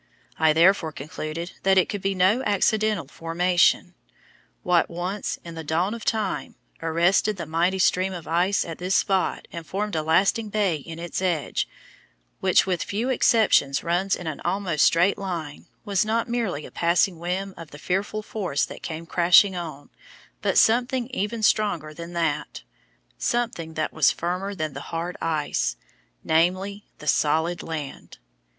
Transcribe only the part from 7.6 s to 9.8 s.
stream of ice at this spot and